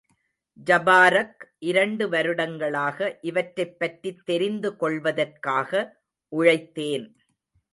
ஜபாரக், 0.67 1.43
இரண்டு 1.59 2.09
வருடங்களாக 2.09 3.17
இவற்றைப்பற்றித் 3.21 4.25
தெரிந்து 4.25 4.75
கொள்வதற்காக 4.75 5.71
உழைத்தேன். 6.31 7.07